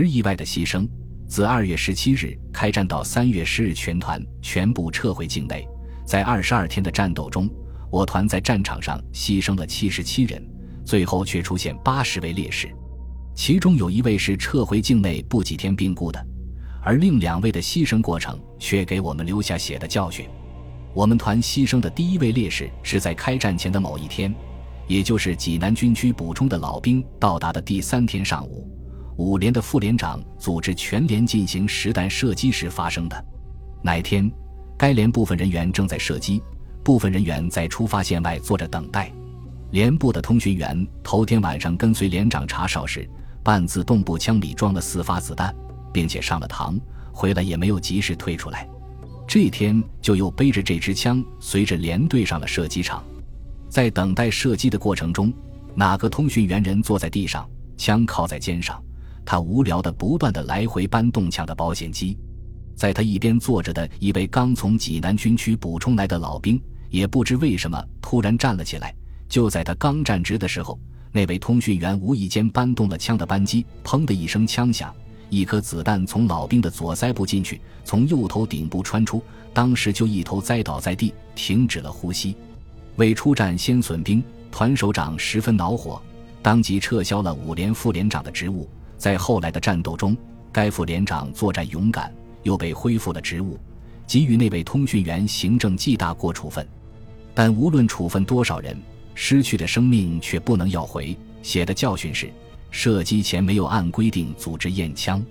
[0.00, 0.88] 十意外的牺牲。
[1.28, 5.66] 自二月十七日开战到三月十日全团全部撤回境内，
[6.04, 7.48] 在二十二天的战斗中，
[7.92, 10.44] 我团在战场上牺牲了七十七人，
[10.84, 12.68] 最后却出现八十位烈士，
[13.36, 16.26] 其中有一位是撤回境内不几天病故的，
[16.82, 20.26] 而另两位的牺牲过程却给我们留下血的教训。
[20.92, 24.34] 我们团牺牲的第一位烈士是在开战前的某一天，
[24.88, 28.68] 也就是济南军区补充的老兵到达的第三天上午。
[29.16, 33.24] 五连的副连长组织全连进行实弹射击时发生的。
[33.82, 34.30] 那天，
[34.76, 36.42] 该连部分人员正在射击，
[36.82, 39.12] 部分人员在出发线外坐着等待。
[39.70, 43.08] 连部的通讯员头天晚上跟随连长查哨时，
[43.42, 45.54] 半自动步枪里装了四发子弹，
[45.92, 46.78] 并且上了膛，
[47.12, 48.68] 回来也没有及时退出来。
[49.26, 53.02] 这天就又背着这支枪，随着连队上了射击场。
[53.68, 55.32] 在等待射击的过程中，
[55.74, 58.80] 哪个通讯员人坐在地上，枪靠在肩上。
[59.24, 62.16] 他无聊的不断的来回搬动枪的保险机，
[62.74, 68.94] 在他一边坐着的一位刚从济南军区补充来的老兵，也不知为什么突然站了起来。
[69.28, 70.78] 就在他刚站直的时候，
[71.10, 74.94] 那位通讯员无意间搬动了枪的扳机，砰的一声枪响，
[75.30, 82.36] 一颗子弹从老兵的左腮部进去，从右头顶部穿出，当时就一头栽倒在地，停止了呼吸。
[82.96, 86.00] 为出战先损兵，团首长十分恼火，
[86.42, 88.68] 当即撤销了五连副连长的职务。
[89.04, 90.16] 在后来的战斗中，
[90.50, 92.10] 该副连长作战勇敢，
[92.42, 93.60] 又被恢复了职务，
[94.06, 96.66] 给予那位通讯员行政记大过处分。
[97.34, 98.74] 但无论处分多少人，
[99.14, 101.14] 失去的生命却不能要回。
[101.42, 102.32] 写的教训是：
[102.70, 105.22] 射击前没有按规定组织验枪。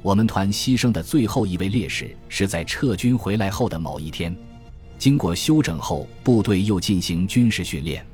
[0.00, 4.32] 我们团牺牲的最后一位烈士是在撤军回来后的某一天，
[4.96, 8.06] 经过休整后，部队又进行军事训练。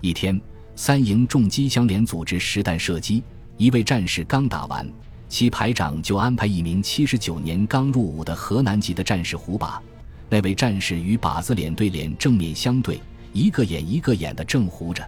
[0.00, 0.40] 一天，
[0.74, 3.22] 三营重机枪连组织实弹射击。
[3.60, 4.90] 一位战士刚打完，
[5.28, 9.78] 其排长就安排一名七十九年刚入伍的河南籍的战士胡靶。
[10.30, 12.98] 那位战士与靶子脸对脸正面相对，
[13.34, 15.06] 一个眼一个眼的正糊着。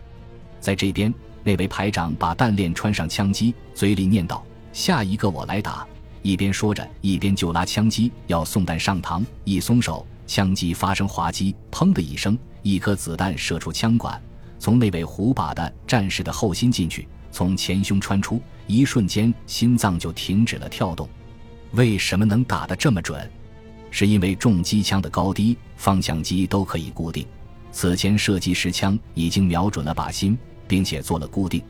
[0.61, 5.87] 在这边，那位排长把弹链穿上枪机，嘴里念道：“下一个我来打。”
[6.21, 9.25] 一边说着，一边就拉枪机要送弹上膛。
[9.45, 14.21] 一松手，枪机发生滑稽，砰的一声，一颗子弹射出枪管，
[14.59, 17.09] 从那位胡靶的战士的后心进去。
[17.33, 21.09] 从前胸穿出，一瞬间心脏就停止了跳动。
[21.73, 23.29] 为什么能打得这么准？
[23.91, 27.27] 是因为重机枪的高低、方向机都可以固定。
[27.73, 30.39] 此前射击时枪已经瞄准了靶心，
[30.69, 31.63] 并且做了固定，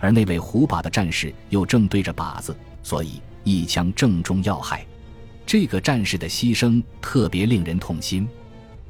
[0.00, 4.84] 而那位胡靶的战士又正对着靶子，所以一枪正中要害。
[5.46, 8.28] 这个战士的牺牲特别令人痛心。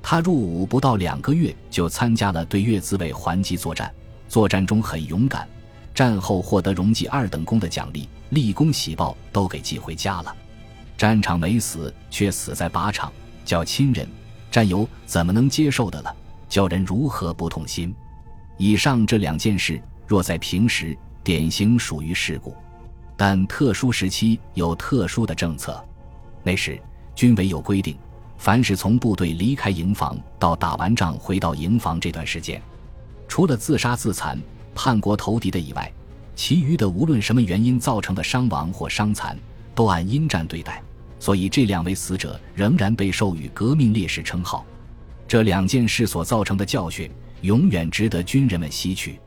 [0.02, 3.92] 他入伍不到两个月就参加了对越自卫还击作战，
[4.28, 5.48] 作战中很勇敢。
[5.94, 10.36] 战后获得荣记二等功的奖励，立功喜报都给寄回家了。
[10.96, 13.12] 战场没死，却死在靶场，
[13.44, 14.08] 叫亲人、
[14.50, 16.14] 战友怎么能接受的了？
[16.48, 17.94] 叫人如何不痛心？
[18.58, 22.52] 以上这两件事，若在平时，典型属于事故；
[23.16, 25.82] 但特殊时期有特殊的政策。
[26.42, 26.80] 那时
[27.14, 27.96] 军委有规定，
[28.36, 32.60] 凡是从部队离开营房到打完仗回到营房这段时间，
[33.28, 34.36] 除了自杀自残。
[34.74, 35.90] 叛国投敌的以外，
[36.34, 39.38] 其余的无论什么原因造成的伤亡或伤残，
[39.74, 40.82] 都按因战对待。
[41.18, 44.66] 所以这两位死者仍然被授予革命烈士称号。
[45.26, 49.18] 这两件事所造成的教训，永远值得军人们吸取。